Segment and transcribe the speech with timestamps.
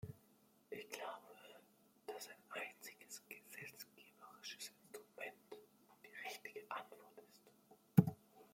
[0.71, 1.29] Ich glaube,
[2.07, 5.43] dass ein einziges gesetzgeberisches Instrument
[6.03, 8.11] die richtige Antwort ist.